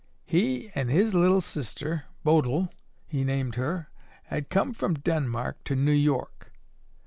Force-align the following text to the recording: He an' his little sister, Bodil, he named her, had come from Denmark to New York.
He 0.25 0.71
an' 0.73 0.87
his 0.87 1.13
little 1.13 1.41
sister, 1.41 2.05
Bodil, 2.23 2.71
he 3.07 3.23
named 3.23 3.53
her, 3.53 3.91
had 4.23 4.49
come 4.49 4.73
from 4.73 4.95
Denmark 4.95 5.63
to 5.65 5.75
New 5.75 5.91
York. 5.91 6.51